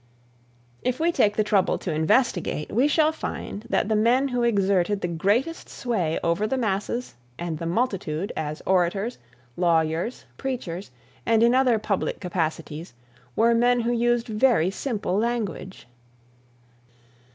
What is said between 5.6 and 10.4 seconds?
sway over the masses and the multitude as orators, lawyers,